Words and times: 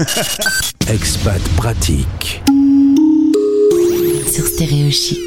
Expat 0.88 1.42
pratique. 1.56 2.42
Sur 4.32 4.46
Stéréo 4.46 4.90
Chic. 4.90 5.18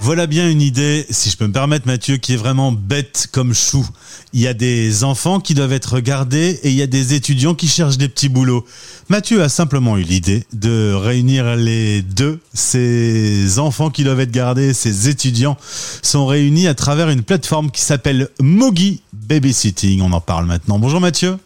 Voilà 0.00 0.26
bien 0.26 0.50
une 0.50 0.60
idée, 0.60 1.06
si 1.10 1.30
je 1.30 1.36
peux 1.36 1.46
me 1.46 1.52
permettre 1.52 1.86
Mathieu, 1.86 2.16
qui 2.16 2.32
est 2.32 2.36
vraiment 2.36 2.72
bête 2.72 3.28
comme 3.30 3.54
chou. 3.54 3.86
Il 4.32 4.40
y 4.40 4.48
a 4.48 4.54
des 4.54 5.04
enfants 5.04 5.38
qui 5.38 5.54
doivent 5.54 5.72
être 5.72 5.94
regardés 5.94 6.58
et 6.64 6.70
il 6.70 6.74
y 6.74 6.82
a 6.82 6.88
des 6.88 7.14
étudiants 7.14 7.54
qui 7.54 7.68
cherchent 7.68 7.96
des 7.96 8.08
petits 8.08 8.28
boulots. 8.28 8.64
Mathieu 9.08 9.40
a 9.40 9.48
simplement 9.48 9.96
eu 9.96 10.02
l'idée 10.02 10.44
de 10.52 10.92
réunir 10.92 11.54
les 11.54 12.02
deux. 12.02 12.40
Ces 12.54 13.60
enfants 13.60 13.90
qui 13.90 14.02
doivent 14.02 14.20
être 14.20 14.32
gardés, 14.32 14.74
ces 14.74 15.08
étudiants 15.08 15.56
sont 16.02 16.26
réunis 16.26 16.66
à 16.66 16.74
travers 16.74 17.08
une 17.08 17.22
plateforme 17.22 17.70
qui 17.70 17.82
s'appelle 17.82 18.30
Mogi 18.40 19.02
Babysitting. 19.12 20.00
On 20.02 20.12
en 20.12 20.20
parle 20.20 20.46
maintenant. 20.46 20.80
Bonjour 20.80 21.00
Mathieu. 21.00 21.38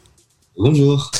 Bonjour. 0.57 1.11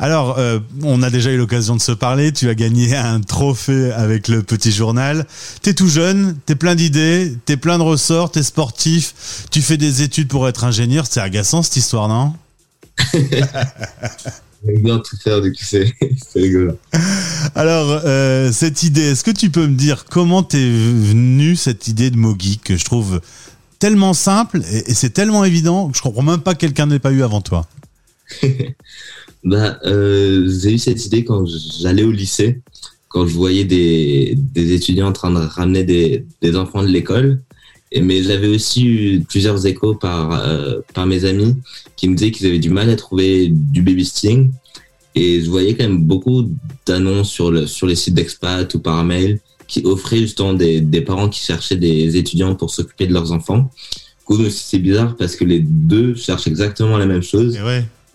Alors, 0.00 0.38
euh, 0.38 0.60
on 0.82 1.02
a 1.02 1.10
déjà 1.10 1.32
eu 1.32 1.36
l'occasion 1.36 1.74
de 1.74 1.80
se 1.80 1.92
parler. 1.92 2.32
Tu 2.32 2.48
as 2.48 2.54
gagné 2.54 2.96
un 2.96 3.20
trophée 3.20 3.92
avec 3.92 4.28
le 4.28 4.42
petit 4.42 4.70
journal. 4.70 5.26
T'es 5.62 5.74
tout 5.74 5.88
jeune, 5.88 6.36
t'es 6.46 6.54
plein 6.54 6.74
d'idées, 6.74 7.36
t'es 7.44 7.56
plein 7.56 7.78
de 7.78 7.82
ressorts, 7.82 8.30
t'es 8.30 8.42
sportif, 8.42 9.46
tu 9.50 9.60
fais 9.62 9.76
des 9.76 10.02
études 10.02 10.28
pour 10.28 10.48
être 10.48 10.64
ingénieur. 10.64 11.06
C'est 11.08 11.20
agaçant 11.20 11.62
cette 11.62 11.76
histoire, 11.76 12.08
non? 12.08 12.32
J'aime 14.66 14.82
bien 14.82 14.98
tout 14.98 15.16
faire, 15.16 15.40
du 15.40 15.52
coup 15.52 15.62
c'est 15.62 15.94
rigolo. 16.34 16.76
Alors, 17.54 18.00
euh, 18.04 18.50
cette 18.52 18.82
idée, 18.82 19.12
est-ce 19.12 19.22
que 19.22 19.30
tu 19.30 19.50
peux 19.50 19.66
me 19.66 19.76
dire 19.76 20.04
comment 20.04 20.42
t'es 20.42 20.58
venue 20.58 21.54
cette 21.54 21.86
idée 21.86 22.10
de 22.10 22.16
Mogi 22.16 22.58
que 22.58 22.76
je 22.76 22.84
trouve 22.84 23.20
tellement 23.78 24.14
simple 24.14 24.62
et, 24.72 24.90
et 24.90 24.94
c'est 24.94 25.10
tellement 25.10 25.44
évident 25.44 25.88
que 25.88 25.96
je 25.96 26.02
comprends 26.02 26.22
même 26.22 26.40
pas 26.40 26.54
que 26.54 26.60
quelqu'un 26.60 26.86
n'ait 26.86 26.98
pas 26.98 27.12
eu 27.12 27.22
avant 27.22 27.40
toi? 27.40 27.66
Bah, 29.44 29.78
euh, 29.84 30.50
j'ai 30.60 30.74
eu 30.74 30.78
cette 30.78 31.06
idée 31.06 31.24
quand 31.24 31.46
j'allais 31.46 32.02
au 32.02 32.10
lycée, 32.10 32.60
quand 33.08 33.26
je 33.26 33.34
voyais 33.34 33.64
des, 33.64 34.34
des 34.36 34.72
étudiants 34.72 35.08
en 35.08 35.12
train 35.12 35.30
de 35.30 35.38
ramener 35.38 35.84
des, 35.84 36.26
des 36.42 36.56
enfants 36.56 36.82
de 36.82 36.88
l'école. 36.88 37.40
Mais 37.98 38.22
j'avais 38.22 38.48
aussi 38.48 38.84
eu 38.84 39.20
plusieurs 39.20 39.64
échos 39.64 39.94
par, 39.94 40.42
euh, 40.42 40.80
par 40.92 41.06
mes 41.06 41.24
amis 41.24 41.56
qui 41.96 42.08
me 42.08 42.16
disaient 42.16 42.30
qu'ils 42.30 42.46
avaient 42.46 42.58
du 42.58 42.68
mal 42.68 42.90
à 42.90 42.96
trouver 42.96 43.48
du 43.48 43.80
babysitting. 43.80 44.50
Et 45.14 45.40
je 45.40 45.48
voyais 45.48 45.74
quand 45.74 45.84
même 45.84 46.04
beaucoup 46.04 46.50
d'annonces 46.84 47.30
sur, 47.30 47.50
le, 47.50 47.66
sur 47.66 47.86
les 47.86 47.96
sites 47.96 48.14
d'expat 48.14 48.72
ou 48.74 48.80
par 48.80 49.02
mail 49.04 49.40
qui 49.66 49.82
offraient 49.84 50.18
justement 50.18 50.52
des, 50.52 50.80
des 50.80 51.00
parents 51.00 51.28
qui 51.28 51.40
cherchaient 51.40 51.76
des 51.76 52.16
étudiants 52.16 52.54
pour 52.54 52.70
s'occuper 52.70 53.06
de 53.06 53.14
leurs 53.14 53.32
enfants. 53.32 53.70
C'est 54.50 54.78
bizarre 54.78 55.16
parce 55.16 55.36
que 55.36 55.44
les 55.44 55.60
deux 55.60 56.14
cherchent 56.14 56.46
exactement 56.46 56.98
la 56.98 57.06
même 57.06 57.22
chose. 57.22 57.56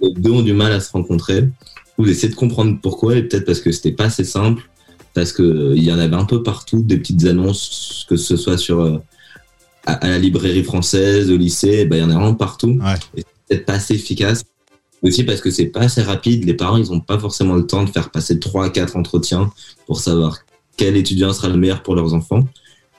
Les 0.04 0.14
deux 0.14 0.32
ont 0.32 0.42
du 0.42 0.54
mal 0.54 0.72
à 0.72 0.80
se 0.80 0.92
rencontrer. 0.92 1.50
Vous 1.98 2.08
essayez 2.10 2.30
de 2.30 2.36
comprendre 2.36 2.78
pourquoi, 2.82 3.16
et 3.16 3.24
peut-être 3.24 3.46
parce 3.46 3.62
que 3.62 3.72
c'était 3.72 3.94
pas 3.94 4.06
assez 4.06 4.24
simple, 4.24 4.70
parce 5.14 5.32
que 5.32 5.44
euh, 5.44 5.74
il 5.76 5.84
y 5.84 5.92
en 5.92 6.00
avait 6.00 6.16
un 6.16 6.26
peu 6.26 6.44
partout, 6.44 6.84
des 6.84 6.98
petites 6.98 7.26
annonces, 7.26 8.06
que 8.10 8.18
ce 8.18 8.36
soit 8.36 8.58
sur 8.58 8.82
euh, 8.82 8.98
à, 9.86 9.94
à 9.94 10.10
la 10.10 10.20
librairie 10.20 10.64
française, 10.64 11.32
au 11.32 11.38
lycée, 11.38 11.86
ben, 11.86 11.98
il 11.98 12.02
y 12.02 12.04
en 12.04 12.10
a 12.10 12.16
vraiment 12.16 12.36
partout. 12.36 12.80
Ouais. 12.82 12.96
Et 13.16 13.24
peut-être 13.48 13.66
pas 13.66 13.74
assez 13.74 13.96
efficace. 13.96 14.44
Aussi 15.02 15.24
parce 15.26 15.42
que 15.42 15.52
c'est 15.52 15.66
pas 15.66 15.82
assez 15.82 16.02
rapide. 16.02 16.46
Les 16.46 16.54
parents, 16.54 16.78
ils 16.78 16.92
ont 16.94 17.02
pas 17.02 17.20
forcément 17.20 17.56
le 17.56 17.68
temps 17.68 17.84
de 17.84 17.90
faire 17.90 18.10
passer 18.10 18.40
trois 18.40 18.68
à 18.68 18.70
quatre 18.70 18.96
entretiens 18.96 19.52
pour 19.86 20.00
savoir 20.00 20.40
quel 20.78 20.96
étudiant 20.96 21.34
sera 21.34 21.50
le 21.50 21.58
meilleur 21.58 21.84
pour 21.84 21.96
leurs 21.96 22.14
enfants. 22.14 22.48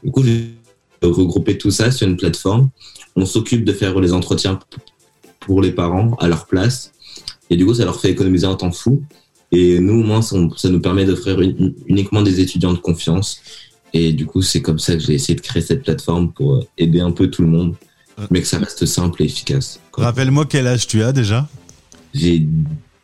Du 0.03 0.11
coup, 0.11 0.23
j'ai 0.23 0.55
regroupé 1.03 1.57
tout 1.57 1.71
ça 1.71 1.91
sur 1.91 2.07
une 2.07 2.19
plateforme. 2.19 2.69
On 3.17 3.25
s'occupe 3.25 3.65
de 3.65 3.73
faire 3.73 3.99
les 4.01 4.13
entretiens 4.13 4.59
pour 5.41 5.63
les 5.63 5.73
parents 5.73 6.15
à 6.21 6.29
leur 6.29 6.47
place. 6.47 6.93
Et 7.55 7.57
du 7.57 7.65
coup, 7.65 7.75
ça 7.75 7.85
leur 7.85 8.01
fait 8.01 8.11
économiser 8.11 8.49
un 8.49 8.57
temps 8.57 8.73
fou. 8.73 9.05
Et 9.53 9.79
nous, 9.79 10.01
au 10.01 10.03
moins, 10.03 10.23
ça, 10.23 10.37
ça 10.57 10.69
nous 10.69 10.81
permet 10.81 11.05
d'offrir 11.05 11.39
uniquement 11.87 12.21
des 12.23 12.41
étudiants 12.41 12.73
de 12.73 12.79
confiance. 12.79 13.41
Et 13.93 14.13
du 14.13 14.27
coup, 14.27 14.43
c'est 14.43 14.61
comme 14.61 14.81
ça 14.81 14.95
que 14.95 14.99
j'ai 14.99 15.15
essayé 15.15 15.37
de 15.37 15.41
créer 15.41 15.63
cette 15.63 15.85
plateforme 15.85 16.33
pour 16.33 16.55
euh, 16.55 16.67
aider 16.79 16.99
un 16.99 17.13
peu 17.13 17.31
tout 17.31 17.43
le 17.43 17.49
monde, 17.49 17.77
mais 18.33 18.41
que 18.41 18.49
ça 18.49 18.59
reste 18.59 18.87
simple 18.87 19.23
et 19.23 19.27
efficace. 19.27 19.79
Rappelle-moi 19.93 20.47
quel 20.47 20.67
âge 20.67 20.89
tu 20.89 21.01
as 21.05 21.13
déjà? 21.13 21.49
J'ai 22.13 22.45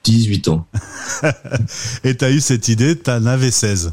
18 0.02 0.48
ans. 0.48 0.66
Et 2.02 2.16
t'as 2.16 2.32
eu 2.32 2.40
cette 2.40 2.66
idée, 2.66 2.96
t'en 2.96 3.24
avais 3.26 3.52
16. 3.52 3.92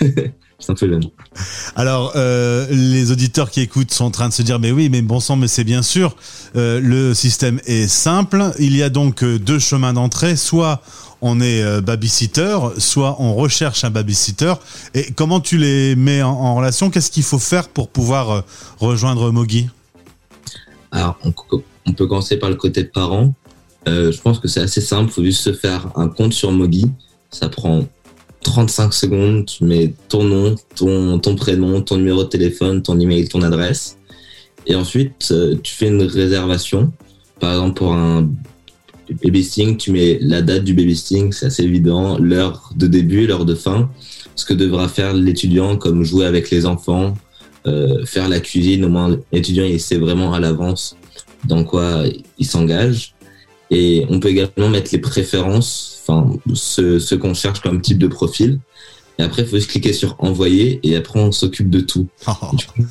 Alors, 1.76 2.12
euh, 2.16 2.66
les 2.70 3.10
auditeurs 3.10 3.50
qui 3.50 3.60
écoutent 3.60 3.92
sont 3.92 4.04
en 4.04 4.10
train 4.10 4.28
de 4.28 4.34
se 4.34 4.42
dire, 4.42 4.58
mais 4.58 4.70
oui, 4.72 4.88
mais 4.88 5.02
bon 5.02 5.20
sang, 5.20 5.36
mais 5.36 5.48
c'est 5.48 5.64
bien 5.64 5.82
sûr, 5.82 6.16
euh, 6.56 6.80
le 6.80 7.14
système 7.14 7.60
est 7.66 7.86
simple. 7.88 8.52
Il 8.58 8.76
y 8.76 8.82
a 8.82 8.90
donc 8.90 9.22
euh, 9.22 9.38
deux 9.38 9.58
chemins 9.58 9.92
d'entrée. 9.92 10.36
Soit 10.36 10.82
on 11.20 11.40
est 11.40 11.62
euh, 11.62 11.80
babysitter, 11.80 12.58
soit 12.78 13.16
on 13.20 13.34
recherche 13.34 13.84
un 13.84 13.90
babysitter. 13.90 14.54
Et 14.94 15.12
comment 15.12 15.40
tu 15.40 15.56
les 15.56 15.96
mets 15.96 16.22
en, 16.22 16.30
en 16.30 16.56
relation? 16.56 16.90
Qu'est-ce 16.90 17.10
qu'il 17.10 17.22
faut 17.22 17.38
faire 17.38 17.68
pour 17.68 17.88
pouvoir 17.88 18.30
euh, 18.30 18.40
rejoindre 18.78 19.30
Mogi 19.30 19.68
Alors, 20.90 21.16
on, 21.24 21.32
on 21.86 21.92
peut 21.92 22.06
commencer 22.06 22.36
par 22.38 22.50
le 22.50 22.56
côté 22.56 22.84
parent. 22.84 23.34
Euh, 23.88 24.12
je 24.12 24.20
pense 24.20 24.38
que 24.38 24.48
c'est 24.48 24.60
assez 24.60 24.80
simple. 24.80 25.10
Il 25.10 25.12
faut 25.12 25.24
juste 25.24 25.42
se 25.42 25.52
faire 25.52 25.88
un 25.96 26.08
compte 26.08 26.32
sur 26.32 26.52
Mogi. 26.52 26.90
Ça 27.30 27.48
prend 27.48 27.84
35 28.42 28.92
secondes. 28.92 29.46
Tu 29.46 29.64
mets 29.64 29.94
ton 30.08 30.24
nom, 30.24 30.54
ton, 30.76 31.36
prénom, 31.36 31.80
ton 31.80 31.96
numéro 31.96 32.24
de 32.24 32.28
téléphone, 32.28 32.82
ton 32.82 32.98
email, 32.98 33.28
ton 33.28 33.42
adresse. 33.42 33.98
Et 34.66 34.74
ensuite, 34.74 35.28
euh, 35.30 35.56
tu 35.62 35.74
fais 35.74 35.88
une 35.88 36.02
réservation. 36.02 36.92
Par 37.40 37.52
exemple, 37.52 37.74
pour 37.74 37.94
un 37.94 38.28
babysitting, 39.24 39.76
tu 39.76 39.90
mets 39.90 40.18
la 40.20 40.42
date 40.42 40.64
du 40.64 40.74
babysitting, 40.74 41.32
c'est 41.32 41.46
assez 41.46 41.64
évident, 41.64 42.18
l'heure 42.18 42.70
de 42.76 42.86
début, 42.86 43.26
l'heure 43.26 43.44
de 43.44 43.54
fin, 43.54 43.90
ce 44.36 44.44
que 44.44 44.54
devra 44.54 44.88
faire 44.88 45.12
l'étudiant, 45.12 45.76
comme 45.76 46.04
jouer 46.04 46.26
avec 46.26 46.50
les 46.50 46.66
enfants, 46.66 47.14
euh, 47.66 48.04
faire 48.06 48.28
la 48.28 48.40
cuisine. 48.40 48.84
Au 48.84 48.88
moins, 48.88 49.18
l'étudiant, 49.32 49.64
il 49.64 49.80
sait 49.80 49.98
vraiment 49.98 50.32
à 50.32 50.40
l'avance 50.40 50.96
dans 51.44 51.64
quoi 51.64 52.04
il 52.38 52.46
s'engage. 52.46 53.11
Et 53.74 54.04
on 54.10 54.20
peut 54.20 54.28
également 54.28 54.68
mettre 54.68 54.90
les 54.92 54.98
préférences, 54.98 56.02
enfin, 56.02 56.30
ce, 56.52 56.98
ce 56.98 57.14
qu'on 57.14 57.32
cherche 57.32 57.60
comme 57.60 57.80
type 57.80 57.96
de 57.96 58.06
profil. 58.06 58.60
Et 59.18 59.22
après, 59.22 59.42
il 59.42 59.48
faut 59.48 59.56
juste 59.56 59.70
cliquer 59.70 59.94
sur 59.94 60.14
envoyer 60.18 60.78
et 60.82 60.94
après, 60.94 61.18
on 61.18 61.32
s'occupe 61.32 61.70
de 61.70 61.80
tout. 61.80 62.06
Du 62.52 62.66
coup, 62.66 62.82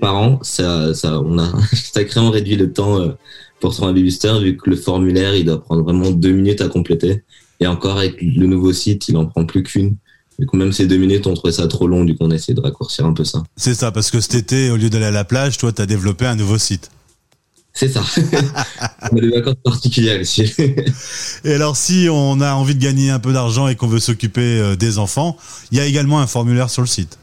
par 0.00 0.16
an, 0.16 0.38
ça, 0.42 0.92
ça, 0.94 1.18
on 1.20 1.38
a 1.38 1.50
sacrément 1.72 2.30
réduit 2.30 2.56
le 2.56 2.72
temps 2.72 3.00
euh, 3.00 3.12
pour 3.58 3.72
trouver 3.72 3.88
un 3.88 3.94
babysitter 3.94 4.38
vu 4.40 4.56
que 4.58 4.68
le 4.68 4.76
formulaire, 4.76 5.34
il 5.34 5.46
doit 5.46 5.62
prendre 5.62 5.82
vraiment 5.82 6.10
deux 6.10 6.32
minutes 6.32 6.60
à 6.60 6.68
compléter. 6.68 7.24
Et 7.60 7.66
encore 7.66 7.96
avec 7.96 8.20
le 8.20 8.46
nouveau 8.46 8.74
site, 8.74 9.08
il 9.08 9.16
en 9.16 9.24
prend 9.24 9.46
plus 9.46 9.62
qu'une. 9.62 9.96
Du 10.38 10.46
coup, 10.46 10.58
même 10.58 10.72
ces 10.72 10.86
deux 10.86 10.96
minutes, 10.98 11.26
on 11.26 11.32
trouvait 11.32 11.52
ça 11.52 11.66
trop 11.68 11.86
long, 11.86 12.04
du 12.04 12.16
coup, 12.16 12.24
on 12.24 12.30
a 12.32 12.34
essayé 12.34 12.54
de 12.54 12.60
raccourcir 12.60 13.06
un 13.06 13.14
peu 13.14 13.24
ça. 13.24 13.42
C'est 13.56 13.74
ça, 13.74 13.92
parce 13.92 14.10
que 14.10 14.20
cet 14.20 14.34
été, 14.34 14.70
au 14.70 14.76
lieu 14.76 14.90
d'aller 14.90 15.06
à 15.06 15.10
la 15.10 15.24
plage, 15.24 15.56
toi, 15.56 15.72
t'as 15.72 15.86
développé 15.86 16.26
un 16.26 16.34
nouveau 16.34 16.58
site. 16.58 16.90
C'est 17.74 17.88
ça. 17.88 18.02
on 19.12 19.16
a 19.16 19.20
des 19.20 19.30
vacances 19.30 19.56
particulières 19.64 20.20
ici. 20.20 20.52
Et 21.44 21.54
alors, 21.54 21.76
si 21.76 22.08
on 22.10 22.40
a 22.40 22.52
envie 22.54 22.74
de 22.74 22.82
gagner 22.82 23.10
un 23.10 23.18
peu 23.18 23.32
d'argent 23.32 23.68
et 23.68 23.76
qu'on 23.76 23.88
veut 23.88 24.00
s'occuper 24.00 24.58
euh, 24.58 24.76
des 24.76 24.98
enfants, 24.98 25.36
il 25.70 25.78
y 25.78 25.80
a 25.80 25.86
également 25.86 26.20
un 26.20 26.26
formulaire 26.26 26.68
sur 26.68 26.82
le 26.82 26.88
site. 26.88 27.18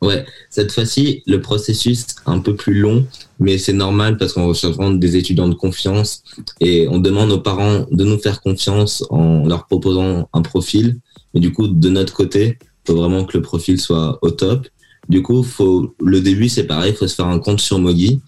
Ouais, 0.00 0.24
cette 0.48 0.70
fois-ci, 0.70 1.22
le 1.26 1.40
processus 1.40 2.02
est 2.02 2.06
un 2.26 2.38
peu 2.38 2.54
plus 2.54 2.78
long, 2.78 3.04
mais 3.40 3.58
c'est 3.58 3.72
normal 3.72 4.16
parce 4.16 4.32
qu'on 4.32 4.46
recherche 4.46 4.76
des 4.94 5.16
étudiants 5.16 5.48
de 5.48 5.54
confiance 5.54 6.22
et 6.60 6.86
on 6.88 6.98
demande 7.00 7.32
aux 7.32 7.40
parents 7.40 7.84
de 7.90 8.04
nous 8.04 8.18
faire 8.18 8.40
confiance 8.40 9.04
en 9.10 9.44
leur 9.46 9.66
proposant 9.66 10.28
un 10.32 10.42
profil. 10.42 11.00
Mais 11.34 11.40
du 11.40 11.52
coup, 11.52 11.66
de 11.66 11.88
notre 11.88 12.14
côté, 12.14 12.58
faut 12.86 12.94
vraiment 12.94 13.24
que 13.24 13.36
le 13.36 13.42
profil 13.42 13.80
soit 13.80 14.18
au 14.22 14.30
top. 14.30 14.68
Du 15.08 15.22
coup, 15.22 15.42
faut, 15.42 15.94
le 16.00 16.20
début, 16.20 16.48
c'est 16.48 16.64
pareil, 16.64 16.94
faut 16.94 17.08
se 17.08 17.16
faire 17.16 17.26
un 17.26 17.40
compte 17.40 17.60
sur 17.60 17.80
Mogi. 17.80 18.20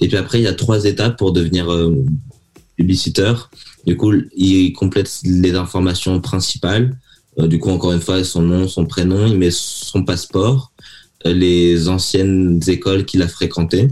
Et 0.00 0.08
puis 0.08 0.16
après, 0.16 0.40
il 0.40 0.44
y 0.44 0.48
a 0.48 0.54
trois 0.54 0.84
étapes 0.84 1.18
pour 1.18 1.32
devenir 1.32 1.70
euh, 1.72 2.04
babysitter. 2.78 3.34
Du 3.86 3.96
coup, 3.96 4.12
il 4.34 4.72
complète 4.72 5.20
les 5.24 5.54
informations 5.54 6.20
principales. 6.20 6.96
Euh, 7.38 7.46
du 7.46 7.58
coup, 7.58 7.70
encore 7.70 7.92
une 7.92 8.00
fois, 8.00 8.22
son 8.24 8.42
nom, 8.42 8.68
son 8.68 8.84
prénom, 8.84 9.26
il 9.26 9.38
met 9.38 9.50
son 9.50 10.04
passeport, 10.04 10.72
euh, 11.26 11.32
les 11.32 11.88
anciennes 11.88 12.60
écoles 12.66 13.04
qu'il 13.04 13.22
a 13.22 13.28
fréquentées, 13.28 13.88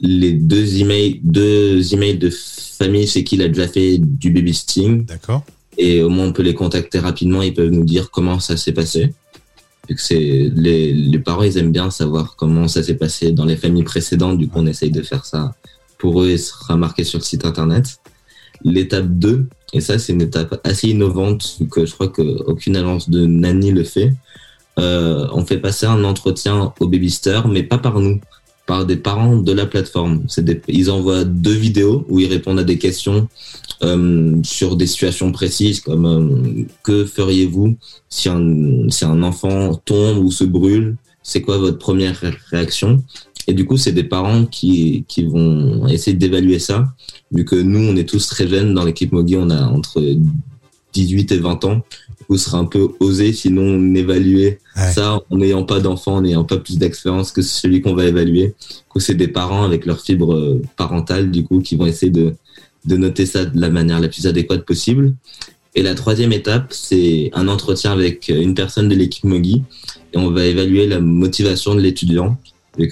les 0.00 0.32
deux 0.32 0.80
emails, 0.80 1.20
deux 1.22 1.94
emails 1.94 2.18
de 2.18 2.30
famille 2.30 3.06
chez 3.06 3.22
qui 3.24 3.36
il 3.36 3.42
a 3.42 3.48
déjà 3.48 3.68
fait 3.68 3.98
du 3.98 4.30
babysitting. 4.30 5.06
D'accord. 5.06 5.44
Et 5.78 6.02
au 6.02 6.08
moins, 6.08 6.26
on 6.26 6.32
peut 6.32 6.42
les 6.42 6.54
contacter 6.54 6.98
rapidement. 6.98 7.42
Ils 7.42 7.54
peuvent 7.54 7.70
nous 7.70 7.84
dire 7.84 8.10
comment 8.10 8.40
ça 8.40 8.56
s'est 8.56 8.72
passé. 8.72 9.12
C'est 9.96 10.50
les, 10.54 10.92
les 10.92 11.18
parents, 11.18 11.42
ils 11.42 11.58
aiment 11.58 11.72
bien 11.72 11.90
savoir 11.90 12.36
comment 12.36 12.68
ça 12.68 12.82
s'est 12.82 12.94
passé 12.94 13.32
dans 13.32 13.44
les 13.44 13.56
familles 13.56 13.82
précédentes. 13.82 14.38
Du 14.38 14.48
coup, 14.48 14.58
on 14.58 14.66
essaye 14.66 14.90
de 14.90 15.02
faire 15.02 15.24
ça 15.24 15.54
pour 15.98 16.22
eux 16.22 16.30
et 16.30 16.38
ce 16.38 16.52
sera 16.52 16.76
marqué 16.76 17.04
sur 17.04 17.18
le 17.18 17.24
site 17.24 17.44
internet. 17.44 17.98
L'étape 18.64 19.06
2, 19.06 19.48
et 19.72 19.80
ça, 19.80 19.98
c'est 19.98 20.12
une 20.12 20.22
étape 20.22 20.60
assez 20.64 20.88
innovante, 20.88 21.58
que 21.70 21.86
je 21.86 21.92
crois 21.94 22.08
qu'aucune 22.08 22.76
agence 22.76 23.08
de 23.08 23.26
nanny 23.26 23.70
le 23.70 23.84
fait. 23.84 24.12
Euh, 24.78 25.26
on 25.32 25.44
fait 25.44 25.58
passer 25.58 25.86
un 25.86 26.04
entretien 26.04 26.72
au 26.78 26.88
babysitter, 26.88 27.40
mais 27.48 27.62
pas 27.62 27.78
par 27.78 27.98
nous, 27.98 28.20
par 28.66 28.84
des 28.84 28.96
parents 28.96 29.36
de 29.36 29.52
la 29.52 29.66
plateforme. 29.66 30.24
Ils 30.68 30.90
envoient 30.90 31.24
deux 31.24 31.54
vidéos 31.54 32.04
où 32.08 32.20
ils 32.20 32.28
répondent 32.28 32.58
à 32.58 32.64
des 32.64 32.78
questions 32.78 33.28
sur 34.44 34.76
des 34.76 34.86
situations 34.86 35.32
précises 35.32 35.80
comme 35.80 36.06
euh, 36.06 36.64
que 36.82 37.04
feriez-vous 37.04 37.76
si 38.08 38.28
un, 38.28 38.88
si 38.88 39.04
un 39.04 39.22
enfant 39.22 39.74
tombe 39.74 40.18
ou 40.18 40.30
se 40.30 40.44
brûle? 40.44 40.96
C'est 41.22 41.42
quoi 41.42 41.58
votre 41.58 41.78
première 41.78 42.20
réaction? 42.50 43.02
Et 43.48 43.54
du 43.54 43.66
coup, 43.66 43.76
c'est 43.76 43.92
des 43.92 44.04
parents 44.04 44.44
qui, 44.44 45.04
qui 45.08 45.24
vont 45.24 45.86
essayer 45.88 46.16
d'évaluer 46.16 46.58
ça, 46.58 46.94
vu 47.32 47.44
que 47.44 47.56
nous, 47.56 47.80
on 47.80 47.96
est 47.96 48.08
tous 48.08 48.28
très 48.28 48.46
jeunes 48.46 48.72
dans 48.74 48.84
l'équipe 48.84 49.12
Mogi, 49.12 49.36
on 49.36 49.50
a 49.50 49.66
entre 49.66 50.00
18 50.92 51.32
et 51.32 51.38
20 51.38 51.64
ans. 51.64 51.82
Du 52.18 52.24
coup, 52.26 52.36
ce 52.36 52.44
serait 52.44 52.58
un 52.58 52.64
peu 52.66 52.90
osé 53.00 53.32
sinon 53.32 53.62
on 53.62 53.94
évaluer 53.94 54.60
ça 54.74 55.20
en 55.28 55.36
n'ayant 55.36 55.64
pas 55.64 55.80
d'enfant, 55.80 56.16
en 56.16 56.20
n'ayant 56.20 56.44
pas 56.44 56.56
plus 56.56 56.78
d'expérience 56.78 57.32
que 57.32 57.42
celui 57.42 57.80
qu'on 57.80 57.94
va 57.94 58.06
évaluer. 58.06 58.48
Du 58.48 58.88
coup, 58.88 59.00
c'est 59.00 59.14
des 59.14 59.28
parents 59.28 59.64
avec 59.64 59.86
leur 59.86 60.00
fibre 60.00 60.34
euh, 60.34 60.62
parentale, 60.76 61.30
du 61.30 61.44
coup, 61.44 61.60
qui 61.60 61.74
vont 61.76 61.86
essayer 61.86 62.12
de 62.12 62.34
de 62.84 62.96
noter 62.96 63.26
ça 63.26 63.44
de 63.44 63.60
la 63.60 63.70
manière 63.70 64.00
la 64.00 64.08
plus 64.08 64.26
adéquate 64.26 64.64
possible. 64.64 65.14
Et 65.74 65.82
la 65.82 65.94
troisième 65.94 66.32
étape, 66.32 66.72
c'est 66.72 67.30
un 67.32 67.48
entretien 67.48 67.92
avec 67.92 68.28
une 68.28 68.54
personne 68.54 68.88
de 68.88 68.94
l'équipe 68.94 69.24
Mogi 69.24 69.62
et 70.12 70.18
on 70.18 70.30
va 70.30 70.44
évaluer 70.44 70.86
la 70.86 71.00
motivation 71.00 71.74
de 71.74 71.80
l'étudiant. 71.80 72.36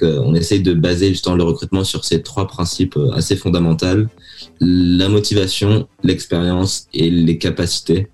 On 0.01 0.35
essaye 0.35 0.63
de 0.63 0.73
baser 0.75 1.09
justement 1.09 1.37
le 1.37 1.45
recrutement 1.45 1.85
sur 1.85 2.05
ces 2.05 2.23
trois 2.23 2.47
principes 2.47 2.97
euh, 2.97 3.13
assez 3.13 3.35
fondamentaux 3.35 4.07
la 4.61 5.09
motivation, 5.09 5.89
l'expérience 6.03 6.87
et 6.93 7.11
les 7.11 7.39
capacités. 7.39 8.09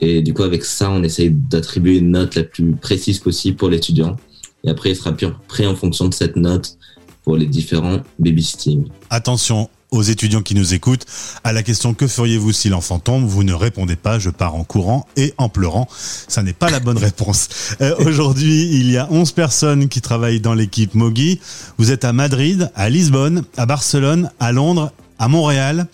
Et 0.00 0.22
du 0.22 0.34
coup, 0.34 0.42
avec 0.42 0.64
ça, 0.64 0.90
on 0.90 1.02
essaye 1.02 1.30
d'attribuer 1.30 1.98
une 1.98 2.12
note 2.12 2.34
la 2.34 2.44
plus 2.44 2.72
précise 2.72 3.18
possible 3.18 3.56
pour 3.56 3.68
l'étudiant. 3.68 4.16
Et 4.64 4.70
après, 4.70 4.90
il 4.90 4.96
sera 4.96 5.12
pris 5.12 5.66
en 5.66 5.74
fonction 5.74 6.08
de 6.08 6.14
cette 6.14 6.36
note 6.36 6.76
pour 7.24 7.36
les 7.36 7.46
différents 7.46 8.00
babysitting. 8.18 8.86
Attention, 9.10 9.68
aux 9.90 10.02
étudiants 10.02 10.42
qui 10.42 10.54
nous 10.54 10.74
écoutent, 10.74 11.04
à 11.44 11.52
la 11.52 11.62
question 11.62 11.94
que 11.94 12.06
feriez-vous 12.06 12.52
si 12.52 12.68
l'enfant 12.68 12.98
tombe, 12.98 13.24
vous 13.24 13.44
ne 13.44 13.52
répondez 13.52 13.96
pas, 13.96 14.18
je 14.18 14.30
pars 14.30 14.54
en 14.54 14.64
courant 14.64 15.06
et 15.16 15.34
en 15.38 15.48
pleurant. 15.48 15.88
Ça 15.90 16.42
n'est 16.42 16.52
pas 16.52 16.70
la 16.70 16.80
bonne 16.80 16.98
réponse. 16.98 17.48
Euh, 17.80 17.94
aujourd'hui, 18.06 18.68
il 18.72 18.90
y 18.90 18.96
a 18.96 19.08
11 19.10 19.32
personnes 19.32 19.88
qui 19.88 20.00
travaillent 20.00 20.40
dans 20.40 20.54
l'équipe 20.54 20.94
Mogi. 20.94 21.40
Vous 21.78 21.90
êtes 21.90 22.04
à 22.04 22.12
Madrid, 22.12 22.70
à 22.74 22.88
Lisbonne, 22.88 23.42
à 23.56 23.66
Barcelone, 23.66 24.30
à 24.38 24.52
Londres, 24.52 24.92
à 25.18 25.28
Montréal. 25.28 25.86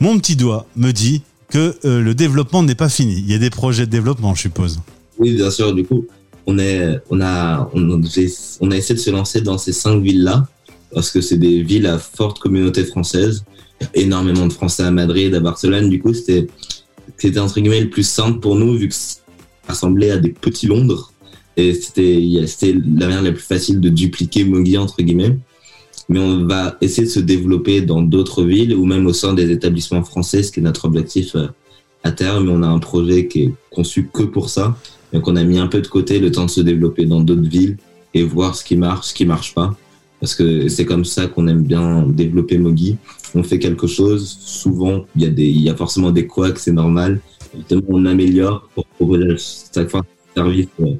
Mon 0.00 0.18
petit 0.18 0.36
doigt 0.36 0.66
me 0.76 0.92
dit 0.92 1.22
que 1.48 1.76
euh, 1.84 2.00
le 2.00 2.14
développement 2.14 2.62
n'est 2.62 2.74
pas 2.74 2.88
fini. 2.88 3.18
Il 3.18 3.30
y 3.30 3.34
a 3.34 3.38
des 3.38 3.50
projets 3.50 3.86
de 3.86 3.90
développement, 3.90 4.34
je 4.34 4.42
suppose. 4.42 4.80
Oui, 5.18 5.34
bien 5.34 5.50
sûr. 5.50 5.74
Du 5.74 5.84
coup, 5.84 6.06
on, 6.46 6.58
est, 6.58 6.98
on, 7.10 7.20
a, 7.20 7.68
on, 7.74 8.00
on 8.60 8.70
a 8.70 8.76
essayé 8.76 8.94
de 8.94 9.00
se 9.00 9.10
lancer 9.10 9.40
dans 9.40 9.58
ces 9.58 9.72
cinq 9.72 10.00
villes-là 10.00 10.46
parce 10.94 11.10
que 11.10 11.20
c'est 11.20 11.38
des 11.38 11.62
villes 11.62 11.86
à 11.86 11.98
forte 11.98 12.38
communauté 12.38 12.84
française. 12.84 13.44
Il 13.80 13.84
y 13.84 13.86
a 13.86 14.06
énormément 14.06 14.46
de 14.46 14.52
Français 14.52 14.82
à 14.82 14.90
Madrid, 14.90 15.34
à 15.34 15.40
Barcelone. 15.40 15.88
Du 15.88 16.00
coup, 16.00 16.12
c'était, 16.12 16.46
c'était 17.16 17.38
entre 17.38 17.60
guillemets 17.60 17.80
le 17.80 17.90
plus 17.90 18.06
simple 18.06 18.40
pour 18.40 18.56
nous 18.56 18.74
vu 18.74 18.88
que 18.88 18.94
ça 18.94 19.20
ressemblait 19.68 20.10
à 20.10 20.18
des 20.18 20.30
petits 20.30 20.66
Londres. 20.66 21.12
Et 21.56 21.74
c'était, 21.74 22.22
c'était 22.46 22.72
la 22.72 23.06
manière 23.06 23.22
la 23.22 23.32
plus 23.32 23.42
facile 23.42 23.80
de 23.80 23.88
dupliquer 23.88 24.44
Mogi, 24.44 24.78
entre 24.78 25.02
guillemets. 25.02 25.36
Mais 26.08 26.18
on 26.18 26.46
va 26.46 26.76
essayer 26.80 27.06
de 27.06 27.12
se 27.12 27.20
développer 27.20 27.82
dans 27.82 28.02
d'autres 28.02 28.42
villes 28.42 28.74
ou 28.74 28.84
même 28.84 29.06
au 29.06 29.12
sein 29.12 29.32
des 29.32 29.50
établissements 29.50 30.02
français, 30.02 30.42
ce 30.42 30.50
qui 30.50 30.60
est 30.60 30.62
notre 30.62 30.86
objectif 30.86 31.36
euh, 31.36 31.46
à 32.02 32.10
terme. 32.10 32.46
Mais 32.46 32.52
on 32.52 32.62
a 32.62 32.68
un 32.68 32.78
projet 32.80 33.28
qui 33.28 33.42
est 33.44 33.52
conçu 33.70 34.10
que 34.12 34.24
pour 34.24 34.50
ça. 34.50 34.76
Donc 35.12 35.28
on 35.28 35.36
a 35.36 35.44
mis 35.44 35.58
un 35.58 35.68
peu 35.68 35.80
de 35.80 35.86
côté 35.86 36.18
le 36.18 36.30
temps 36.32 36.46
de 36.46 36.50
se 36.50 36.60
développer 36.60 37.04
dans 37.04 37.20
d'autres 37.20 37.48
villes 37.48 37.76
et 38.14 38.24
voir 38.24 38.56
ce 38.56 38.64
qui 38.64 38.76
marche, 38.76 39.08
ce 39.08 39.14
qui 39.14 39.24
marche 39.24 39.54
pas 39.54 39.76
parce 40.20 40.34
que 40.34 40.68
c'est 40.68 40.84
comme 40.84 41.04
ça 41.04 41.26
qu'on 41.26 41.48
aime 41.48 41.62
bien 41.62 42.06
développer 42.06 42.58
Mogi. 42.58 42.96
On 43.34 43.42
fait 43.42 43.58
quelque 43.58 43.86
chose, 43.86 44.28
souvent 44.40 45.06
il 45.16 45.22
y 45.22 45.26
a 45.26 45.30
des, 45.30 45.46
il 45.46 45.62
y 45.62 45.70
a 45.70 45.76
forcément 45.76 46.10
des 46.10 46.26
couacs, 46.26 46.58
c'est 46.58 46.72
normal. 46.72 47.20
on 47.88 48.06
améliore 48.06 48.68
pour 48.74 48.86
proposer 48.86 49.34
chaque 49.74 49.88
fois 49.88 50.00
un 50.00 50.42
service 50.42 50.68
euh, 50.80 50.94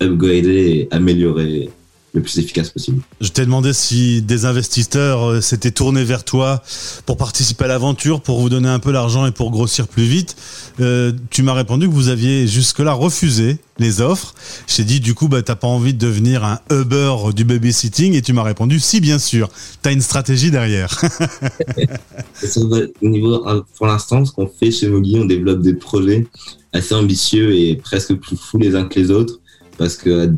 upgrader 0.00 0.88
et 0.88 0.88
améliorer 0.90 1.70
le 2.12 2.22
plus 2.22 2.38
efficace 2.38 2.70
possible. 2.70 3.02
Je 3.20 3.28
t'ai 3.28 3.44
demandé 3.44 3.72
si 3.72 4.22
des 4.22 4.44
investisseurs 4.44 5.30
euh, 5.30 5.40
s'étaient 5.40 5.70
tournés 5.70 6.04
vers 6.04 6.24
toi 6.24 6.62
pour 7.06 7.16
participer 7.16 7.64
à 7.64 7.68
l'aventure, 7.68 8.20
pour 8.20 8.40
vous 8.40 8.48
donner 8.48 8.68
un 8.68 8.80
peu 8.80 8.90
l'argent 8.90 9.26
et 9.26 9.30
pour 9.30 9.50
grossir 9.50 9.86
plus 9.86 10.04
vite. 10.04 10.36
Euh, 10.80 11.12
tu 11.30 11.42
m'as 11.42 11.54
répondu 11.54 11.88
que 11.88 11.92
vous 11.92 12.08
aviez 12.08 12.48
jusque-là 12.48 12.92
refusé 12.92 13.58
les 13.78 14.00
offres. 14.00 14.34
J'ai 14.66 14.84
dit 14.84 15.00
du 15.00 15.14
coup, 15.14 15.28
bah, 15.28 15.42
t'as 15.42 15.54
pas 15.54 15.68
envie 15.68 15.94
de 15.94 15.98
devenir 15.98 16.44
un 16.44 16.58
Uber 16.70 17.32
du 17.34 17.44
babysitting 17.44 18.14
et 18.14 18.22
tu 18.22 18.32
m'as 18.32 18.42
répondu 18.42 18.80
si 18.80 19.00
bien 19.00 19.18
sûr. 19.18 19.48
T'as 19.82 19.92
une 19.92 20.02
stratégie 20.02 20.50
derrière. 20.50 21.00
Au 23.02 23.08
niveau, 23.08 23.44
pour 23.76 23.86
l'instant, 23.86 24.24
ce 24.24 24.32
qu'on 24.32 24.48
fait 24.48 24.70
chez 24.70 24.88
Mogi, 24.88 25.18
on 25.18 25.26
développe 25.26 25.62
des 25.62 25.74
projets 25.74 26.26
assez 26.72 26.94
ambitieux 26.94 27.54
et 27.54 27.76
presque 27.76 28.14
plus 28.14 28.36
fous 28.36 28.58
les 28.58 28.74
uns 28.74 28.84
que 28.84 28.98
les 28.98 29.10
autres 29.10 29.40
parce 29.80 29.96
que 29.96 30.30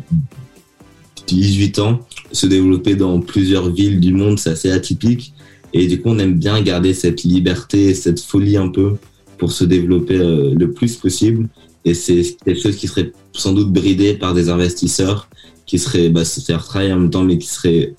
18 1.32 1.78
ans, 1.78 2.00
se 2.32 2.46
développer 2.46 2.94
dans 2.94 3.20
plusieurs 3.20 3.70
villes 3.70 4.00
du 4.00 4.12
monde, 4.12 4.38
c'est 4.38 4.50
assez 4.50 4.70
atypique. 4.70 5.32
Et 5.72 5.86
du 5.86 6.00
coup, 6.00 6.10
on 6.10 6.18
aime 6.18 6.34
bien 6.34 6.60
garder 6.62 6.94
cette 6.94 7.22
liberté, 7.22 7.94
cette 7.94 8.20
folie 8.20 8.56
un 8.56 8.68
peu 8.68 8.96
pour 9.38 9.52
se 9.52 9.64
développer 9.64 10.18
euh, 10.18 10.54
le 10.54 10.70
plus 10.72 10.96
possible. 10.96 11.48
Et 11.84 11.94
c'est 11.94 12.36
quelque 12.44 12.60
chose 12.60 12.76
qui 12.76 12.86
serait 12.86 13.12
sans 13.32 13.52
doute 13.52 13.72
bridé 13.72 14.14
par 14.14 14.34
des 14.34 14.48
investisseurs 14.50 15.28
qui 15.66 15.78
seraient, 15.78 16.10
bah, 16.10 16.24
faire 16.24 16.64
travailler 16.64 16.92
en 16.92 17.00
même 17.00 17.10
temps, 17.10 17.24
mais 17.24 17.38
qui 17.38 17.48
seraient 17.48 17.94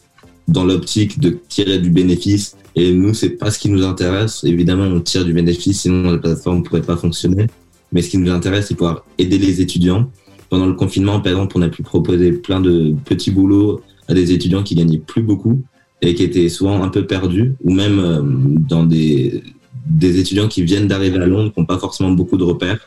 dans 0.47 0.63
l'optique 0.63 1.19
de 1.19 1.37
tirer 1.49 1.79
du 1.79 1.89
bénéfice. 1.89 2.55
Et 2.75 2.93
nous, 2.93 3.13
c'est 3.13 3.31
pas 3.31 3.51
ce 3.51 3.59
qui 3.59 3.69
nous 3.69 3.83
intéresse. 3.83 4.43
Évidemment, 4.43 4.83
on 4.83 4.99
tire 4.99 5.25
du 5.25 5.33
bénéfice, 5.33 5.81
sinon 5.81 6.11
la 6.11 6.17
plateforme 6.17 6.63
pourrait 6.63 6.81
pas 6.81 6.97
fonctionner. 6.97 7.47
Mais 7.91 8.01
ce 8.01 8.09
qui 8.09 8.17
nous 8.17 8.31
intéresse, 8.31 8.67
c'est 8.67 8.75
pouvoir 8.75 9.05
aider 9.17 9.37
les 9.37 9.61
étudiants 9.61 10.09
pendant 10.53 10.67
le 10.67 10.75
confinement, 10.75 11.19
par 11.19 11.31
exemple, 11.31 11.57
on 11.57 11.63
a 11.63 11.67
pu 11.67 11.81
proposer 11.81 12.31
plein 12.31 12.61
de 12.61 12.93
petits 13.05 13.31
boulots 13.31 13.81
à 14.07 14.13
des 14.13 14.33
étudiants 14.33 14.61
qui 14.61 14.75
gagnaient 14.75 14.99
plus 14.99 15.23
beaucoup 15.23 15.63
et 15.99 16.13
qui 16.13 16.21
étaient 16.21 16.47
souvent 16.47 16.83
un 16.83 16.89
peu 16.89 17.07
perdus, 17.07 17.55
ou 17.63 17.73
même 17.73 17.99
euh, 17.99 18.21
dans 18.23 18.83
des, 18.83 19.41
des 19.87 20.19
étudiants 20.19 20.47
qui 20.47 20.61
viennent 20.61 20.87
d'arriver 20.87 21.17
à 21.19 21.25
Londres, 21.25 21.51
qui 21.51 21.59
n'ont 21.59 21.65
pas 21.65 21.79
forcément 21.79 22.11
beaucoup 22.11 22.37
de 22.37 22.43
repères. 22.43 22.77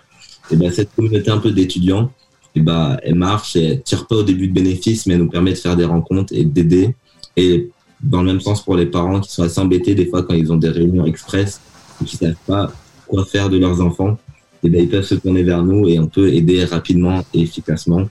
Et 0.52 0.56
ben, 0.56 0.70
cette 0.70 0.94
communauté 0.94 1.28
un 1.28 1.38
peu 1.38 1.50
d'étudiants, 1.50 2.12
et 2.54 2.60
ben, 2.60 2.98
elle 3.02 3.16
marche, 3.16 3.56
et 3.56 3.64
elle 3.64 3.82
tire 3.82 4.06
pas 4.06 4.14
au 4.14 4.22
début 4.22 4.46
de 4.46 4.52
bénéfices, 4.52 5.04
mais 5.06 5.14
elle 5.14 5.22
nous 5.22 5.28
permet 5.28 5.50
de 5.50 5.58
faire 5.58 5.74
des 5.74 5.86
rencontres 5.86 6.32
et 6.36 6.44
d'aider. 6.44 6.94
Et 7.36 7.70
dans 8.00 8.20
le 8.20 8.28
même 8.28 8.40
sens 8.40 8.62
pour 8.62 8.76
les 8.76 8.86
parents 8.86 9.18
qui 9.18 9.32
sont 9.32 9.42
assez 9.42 9.58
embêtés 9.58 9.96
des 9.96 10.06
fois 10.06 10.22
quand 10.22 10.34
ils 10.34 10.52
ont 10.52 10.56
des 10.56 10.70
réunions 10.70 11.04
express 11.04 11.60
et 12.00 12.04
qui 12.04 12.16
savent 12.16 12.36
pas 12.46 12.70
quoi 13.08 13.24
faire 13.24 13.50
de 13.50 13.58
leurs 13.58 13.80
enfants. 13.80 14.18
Eh 14.62 14.68
ben, 14.68 14.82
ils 14.82 14.88
peuvent 14.88 15.04
se 15.04 15.14
tourner 15.14 15.42
vers 15.42 15.62
nous 15.62 15.88
et 15.88 15.98
on 15.98 16.06
peut 16.06 16.32
aider 16.32 16.64
rapidement 16.64 17.24
et 17.34 17.42
efficacement. 17.42 18.08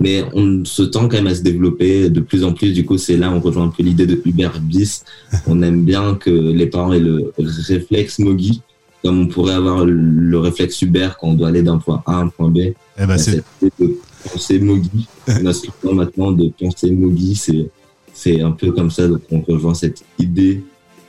Mais 0.00 0.24
on 0.34 0.64
se 0.64 0.82
tend 0.82 1.08
quand 1.08 1.16
même 1.16 1.26
à 1.26 1.34
se 1.34 1.42
développer 1.42 2.10
de 2.10 2.20
plus 2.20 2.44
en 2.44 2.52
plus. 2.52 2.72
Du 2.72 2.84
coup, 2.84 2.98
c'est 2.98 3.16
là 3.16 3.30
on 3.30 3.40
rejoint 3.40 3.64
un 3.64 3.68
peu 3.68 3.82
l'idée 3.82 4.06
de 4.06 4.20
Uber 4.24 4.50
bis. 4.60 5.04
On 5.46 5.62
aime 5.62 5.84
bien 5.84 6.14
que 6.14 6.30
les 6.30 6.66
parents 6.66 6.92
aient 6.92 7.00
le 7.00 7.32
réflexe 7.38 8.18
Mogi, 8.18 8.62
comme 9.02 9.20
on 9.20 9.26
pourrait 9.26 9.54
avoir 9.54 9.86
le 9.86 10.38
réflexe 10.38 10.82
Uber 10.82 11.10
quand 11.18 11.28
on 11.28 11.34
doit 11.34 11.48
aller 11.48 11.62
d'un 11.62 11.78
point 11.78 12.02
A 12.06 12.18
à 12.18 12.20
un 12.20 12.28
point 12.28 12.50
B. 12.50 12.58
Eh 12.58 13.06
ben, 13.06 13.16
c'est 13.16 13.42
de 13.62 13.96
penser 14.30 14.58
Mogi. 14.58 15.06
Notre 15.42 15.94
maintenant 15.94 16.32
de 16.32 16.50
penser 16.58 16.90
Mogi, 16.90 17.34
c'est 17.34 17.70
c'est 18.12 18.40
un 18.40 18.50
peu 18.50 18.72
comme 18.72 18.90
ça. 18.90 19.06
Donc 19.08 19.22
on 19.30 19.40
rejoint 19.40 19.74
cette 19.74 20.02
idée 20.18 20.62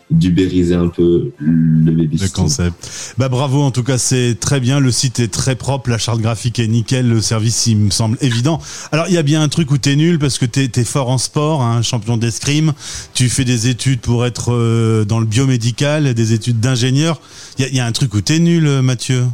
d'ubériser 0.09 0.73
un 0.73 0.87
peu 0.87 1.31
le 1.37 1.91
baby 1.91 2.17
Le 2.17 2.29
concept. 2.29 3.13
Bah 3.17 3.27
bravo, 3.27 3.61
en 3.61 3.71
tout 3.71 3.83
cas, 3.83 3.97
c'est 3.97 4.37
très 4.39 4.59
bien. 4.59 4.79
Le 4.79 4.91
site 4.91 5.19
est 5.19 5.27
très 5.27 5.55
propre, 5.55 5.89
la 5.89 5.97
charte 5.97 6.21
graphique 6.21 6.59
est 6.59 6.67
nickel, 6.67 7.09
le 7.09 7.21
service, 7.21 7.67
il 7.67 7.77
me 7.77 7.89
semble 7.89 8.17
évident. 8.21 8.61
Alors, 8.91 9.07
il 9.09 9.13
y 9.13 9.17
a 9.17 9.23
bien 9.23 9.41
un 9.41 9.49
truc 9.49 9.69
où 9.71 9.77
t'es 9.77 9.95
nul 9.95 10.17
parce 10.17 10.37
que 10.37 10.45
t'es 10.45 10.69
es 10.73 10.83
fort 10.85 11.09
en 11.09 11.17
sport, 11.17 11.61
hein, 11.61 11.81
champion 11.81 12.15
d'escrime. 12.15 12.73
Tu 13.13 13.27
fais 13.27 13.43
des 13.43 13.67
études 13.67 13.99
pour 13.99 14.25
être 14.25 14.53
euh, 14.53 15.03
dans 15.03 15.19
le 15.19 15.25
biomédical, 15.25 16.13
des 16.13 16.33
études 16.33 16.59
d'ingénieur. 16.59 17.19
Il 17.59 17.65
y 17.65 17.67
a, 17.67 17.71
y 17.71 17.79
a, 17.79 17.85
un 17.85 17.91
truc 17.91 18.13
où 18.13 18.21
t'es 18.21 18.39
nul, 18.39 18.65
euh, 18.65 18.81
Mathieu 18.81 19.25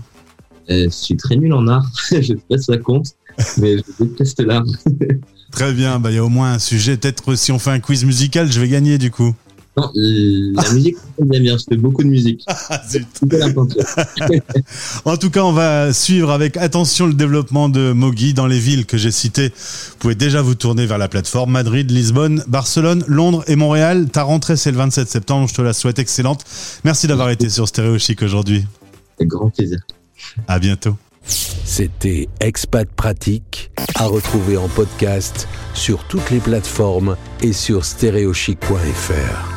euh, 0.71 0.85
Je 0.85 0.89
suis 0.89 1.17
très 1.17 1.35
nul 1.35 1.53
en 1.53 1.67
art. 1.67 1.85
je 2.11 2.21
sais 2.21 2.35
pas 2.49 2.57
si 2.57 2.63
ça 2.63 2.77
compte, 2.77 3.07
mais 3.57 3.77
je 3.77 4.03
déteste 4.03 4.41
l'art. 4.41 4.65
Très 5.51 5.71
bien, 5.71 5.99
bah 5.99 6.09
il 6.09 6.15
y 6.15 6.17
a 6.17 6.25
au 6.25 6.29
moins 6.29 6.53
un 6.53 6.59
sujet. 6.59 6.97
Peut-être 6.97 7.35
si 7.35 7.51
on 7.51 7.59
fait 7.59 7.69
un 7.69 7.79
quiz 7.79 8.05
musical, 8.05 8.51
je 8.51 8.59
vais 8.59 8.67
gagner 8.67 8.97
du 8.97 9.11
coup. 9.11 9.35
Non, 9.75 9.89
la 9.95 10.71
musique, 10.73 10.97
j'aime 11.17 11.41
bien. 11.41 11.57
Je 11.57 11.63
fais 11.67 11.77
beaucoup 11.77 12.03
de 12.03 12.07
musique. 12.07 12.43
Ah, 12.47 12.81
en 15.05 15.17
tout 15.17 15.29
cas, 15.31 15.43
on 15.43 15.51
va 15.51 15.91
suivre 15.93 16.31
avec 16.31 16.57
attention 16.57 17.07
le 17.07 17.13
développement 17.13 17.69
de 17.69 17.91
Mogi 17.91 18.33
dans 18.33 18.45
les 18.45 18.59
villes 18.59 18.85
que 18.85 18.97
j'ai 18.97 19.11
citées. 19.11 19.49
Vous 19.49 19.97
pouvez 19.99 20.15
déjà 20.15 20.41
vous 20.41 20.55
tourner 20.55 20.85
vers 20.85 20.99
la 20.99 21.07
plateforme 21.07 21.51
Madrid, 21.51 21.89
Lisbonne, 21.89 22.43
Barcelone, 22.47 23.03
Londres 23.07 23.43
et 23.47 23.55
Montréal. 23.55 24.09
Ta 24.11 24.23
rentrée, 24.23 24.57
c'est 24.57 24.71
le 24.71 24.77
27 24.77 25.09
septembre. 25.09 25.47
Je 25.47 25.55
te 25.55 25.61
la 25.61 25.73
souhaite 25.73 25.97
excellente. 25.99 26.43
Merci 26.83 27.07
d'avoir 27.07 27.29
été 27.29 27.49
sur 27.49 27.67
Stéréo 27.67 27.97
Chic 27.97 28.21
aujourd'hui. 28.21 28.65
Avec 29.17 29.29
grand 29.29 29.49
plaisir. 29.49 29.79
À 30.47 30.59
bientôt. 30.59 30.95
C'était 31.25 32.27
Expat 32.41 32.87
Pratique 32.89 33.71
à 33.95 34.05
retrouver 34.05 34.57
en 34.57 34.67
podcast 34.67 35.47
sur 35.73 36.03
toutes 36.03 36.29
les 36.31 36.39
plateformes 36.39 37.15
et 37.41 37.53
sur 37.53 37.85
stéréochic.fr. 37.85 39.52